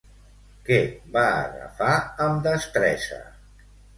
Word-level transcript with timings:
Què 0.69 0.77
va 1.17 1.25
agafar 1.41 1.91
amb 2.27 2.43
destresa? 2.47 3.23